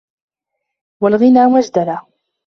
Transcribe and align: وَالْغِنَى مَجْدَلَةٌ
وَالْغِنَى 1.03 1.45
مَجْدَلَةٌ 1.47 2.07